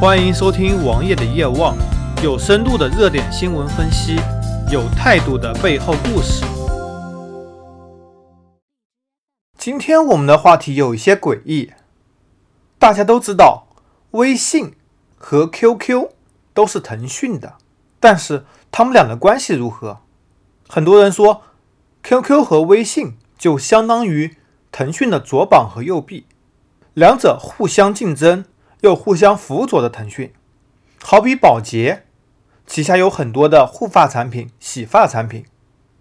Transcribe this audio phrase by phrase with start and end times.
[0.00, 1.76] 欢迎收听王爷的夜望，
[2.24, 4.16] 有深度的热点新闻分析，
[4.72, 6.42] 有态度的背后故事。
[9.58, 11.70] 今天我们的话题有一些诡异。
[12.78, 13.66] 大家都知道，
[14.12, 14.72] 微信
[15.18, 16.08] 和 QQ
[16.54, 17.56] 都是腾讯的，
[18.00, 19.98] 但是他们俩的关系如何？
[20.66, 21.42] 很多人说
[22.04, 24.38] ，QQ 和微信就相当于
[24.72, 26.24] 腾讯的左膀和右臂，
[26.94, 28.46] 两者互相竞争。
[28.82, 30.32] 又互相辅佐的腾讯，
[31.02, 32.04] 好比宝洁
[32.66, 35.44] 旗下有很多的护发产品、洗发产品，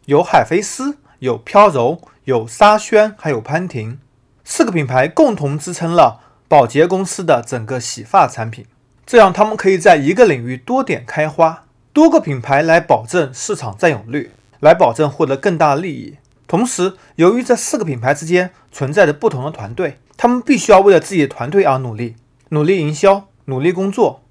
[0.06, 4.00] 有海飞丝、有飘柔、有沙宣，还有潘婷，
[4.44, 8.66] 四个品牌共同支撑了宝洁公司的整个洗发产品。
[9.06, 16.18] 这样，他们可以在一个领域多点开花，多个品牌来保证市场占有率，来保证获得更大利益。
[16.48, 22.16] 同时，由于这四个品牌之间存在着不同的团队，他们必须要为了自己的团队而努力。
[22.50, 24.24] 努力营销，努力工作，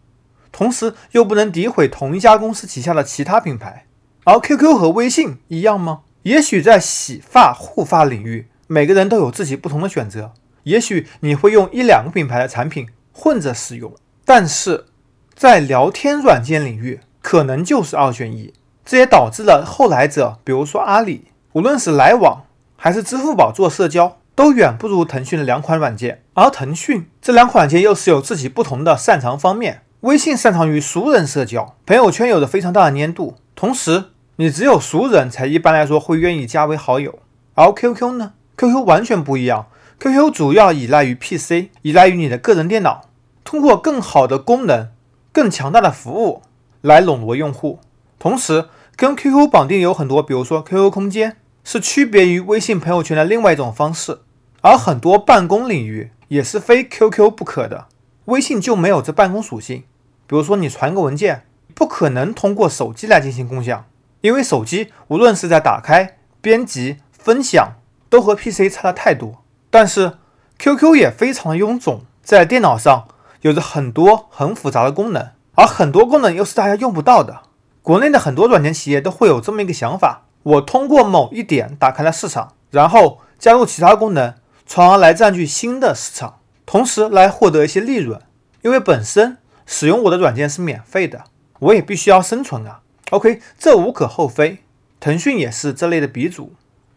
[0.50, 3.86] 同时又不能诋毁同一家公司旗下的其他品牌。
[4.24, 6.00] 而 QQ 和微信一样吗？
[6.22, 10.32] 也许在洗发护发领域，每个人都有自己不同的选择。
[10.64, 14.86] 也许你会用一两个品牌的产品混着使用，但是
[15.34, 18.52] 在聊天软件领域，可能就是二选一。
[18.84, 22.44] 这也导致了后来者，比如说阿里，无论是来往
[22.76, 24.18] 还是支付宝做社交。
[24.38, 29.82] 都远不如腾讯的两款软件，而腾讯这两款软件又是有自己不同的擅长方面。
[30.02, 34.04] 微信擅长于熟人社交，朋友圈有着非常大的粘度，同时
[34.36, 37.18] 你只有熟人才一般来说会愿意加为好友。
[37.54, 39.66] 而 QQ 呢？QQ 完全不一样
[39.98, 43.06] ，QQ 主要依赖于 PC，依赖于你的个人电脑，
[43.42, 44.90] 通过更好的功能、
[45.32, 46.42] 更强大的服务
[46.82, 47.80] 来笼络用户。
[48.20, 54.20] 同时，跟 QQ 绑定有很多，比如说 QQ 空间，是区别于微信朋友圈的另外一种方式。
[54.68, 57.86] 而很多办公领域也是非 QQ 不可的，
[58.26, 59.84] 微信就没有这办公属性。
[60.26, 63.86] 比如说你传个文件，不可能通过手机来进行共享，
[64.20, 67.76] 因为手机无论是在打开、编辑、分享，
[68.10, 69.42] 都和 PC 差的太多。
[69.70, 70.18] 但是
[70.58, 73.08] QQ 也非常的臃肿，在电脑上
[73.40, 77.40] 有着很多很复杂的功能，而很多功能又是大家用不到的。
[77.80, 84.34] 国内的很多软件企业都会有这么一个想法：我通过某一点打开了市场，然后加入其他功能。
[84.70, 88.20] 从而来占据新的市场，同时来获得一些利润。
[88.60, 91.24] 因为本身使用我的软件是免费的，
[91.60, 92.82] 我也必须要生存啊。
[93.10, 94.58] OK，这无可厚非。
[95.00, 96.52] 腾讯也是这类的鼻祖，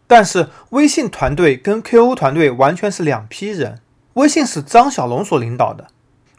[0.06, 3.80] 但是微信团队跟 QQ 团队完全是两批人。
[4.14, 5.86] 微信是张小龙所领导的，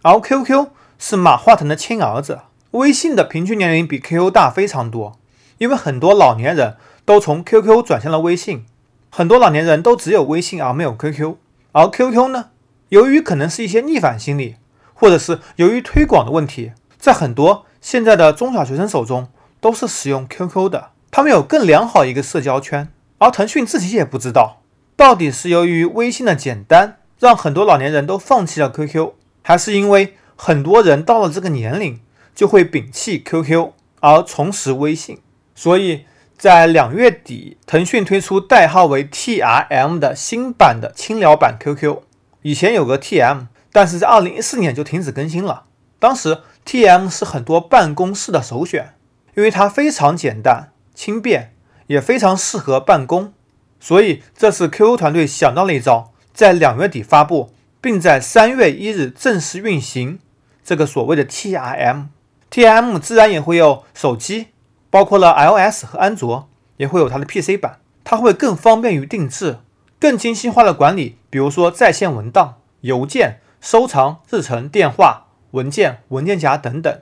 [0.04, 0.68] 而 QQ
[1.00, 2.42] 是马化腾的亲儿子。
[2.72, 5.18] 微信的平均年龄比 QQ 大非常多，
[5.58, 8.66] 因为很多老年人都从 QQ 转向了微信。
[9.16, 11.36] 很多老年人都只有微信而没有 QQ，
[11.72, 12.50] 而 QQ 呢？
[12.90, 14.56] 由于可能是一些逆反心理，
[14.96, 19.28] 或者是由于推广的问题，在很多现在的中小学生手中
[19.62, 20.90] 都是使用 QQ 的。
[21.12, 24.64] 他们有更良好一个社交圈，而腾讯自己也不知道，
[24.96, 29.12] 到底是由于微信的简单让很多老年人都放弃了 QQ，
[29.44, 32.00] 还是因为很多人到了这个年龄
[32.34, 35.20] 就会摒弃 QQ 而重拾微信，
[35.54, 36.06] 所以。
[36.38, 42.00] 在两月底，腾讯推出代号为 TRM 的新版的轻聊版 QQ。
[42.42, 45.64] 以前有个 TM，但是在二零一四年就停止更新了。
[46.00, 48.96] 当时 TM 是很多办公室的首选，
[49.36, 51.54] 因为它非常简单、轻便，
[51.88, 53.34] 也非常适合办公。
[53.80, 60.20] 所以这次 QQ 团队想到了一招，在两月底发布，并在三月一日正式运行
[60.64, 62.06] 这个所谓的 T R M。
[62.50, 64.48] T M 自然也会有手机。
[64.94, 69.58] 包括了 iOS 和安卓，也会有它的 PC 版，它会更方便于定制，
[70.00, 77.02] 更精细化的管理，比如说在线文档、邮件、收藏、日程、电话、文件、文件夹等等。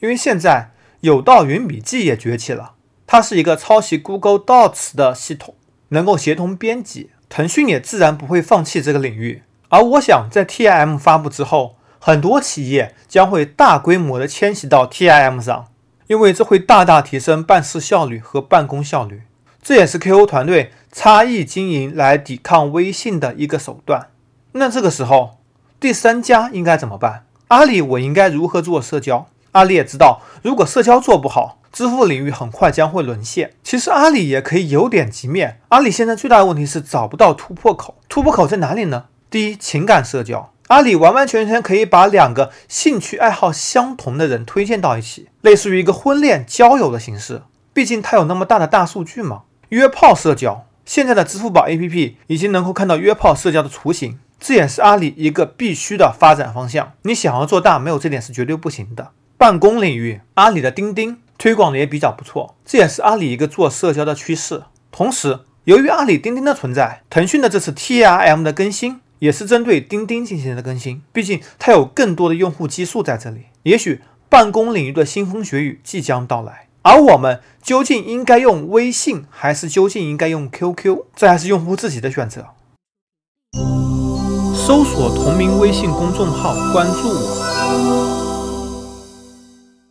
[0.00, 2.72] 因为现在有道云笔记也崛起了，
[3.06, 5.54] 它是一个抄袭 Google Docs 的系统，
[5.88, 7.08] 能够协同编辑。
[7.30, 9.44] 腾讯也自然不会放弃这个领域。
[9.70, 15.68] 而我想，在 TIM 发布之后，很多企业将会大规模的迁徙到 TIM 上。
[16.10, 19.22] 因为这会大大提升办事效率和办公效率，
[19.62, 24.08] 这也是 KO 团队差异经营来抵抗微信的一个手段。
[24.50, 25.38] 那这个时候，
[25.78, 27.26] 第三家应该怎么办？
[27.46, 29.28] 阿里，我应该如何做社交？
[29.52, 33.52] 阿里也知道，如果社交做不好，支付领域很快将会沦陷。
[33.62, 35.60] 其实阿里也可以有点局面。
[35.68, 39.04] 阿里现在最大的问题是找不到突破口，突破口在哪里呢？
[39.30, 40.52] 第一，情感社交。
[40.70, 47.42] 阿里完完全全可以把两个兴趣爱好相同的人推荐到一起，类似于一个婚恋交友的形式。
[47.72, 49.42] 毕竟它有那么大的大数据嘛。
[49.70, 54.20] 约炮社交，现在的支付宝 APP 已经能够看到约炮社交的雏形。
[54.38, 56.92] 这也是阿里一个必须的发展方向。
[57.02, 59.10] 你想要做大，没有这点是绝对不行的。
[59.36, 64.62] 办公领域，阿里的钉钉推广的也比较不错，这也是阿里一个做社交的趋势。
[64.92, 71.00] 同时，由于阿里钉钉的存在，腾讯的这次 TRM 的更新也是针对钉钉进行的更新。
[71.12, 76.66] 毕竟它有更多的用户基数在这里，也许办公领域的腥风血雨即将到来。
[76.82, 81.04] 而我们究竟应该用微信，还是究竟应该用 QQ？
[81.14, 82.46] 这还是用户自己的选择。
[84.54, 88.19] 搜索同名微信公众号，关注我。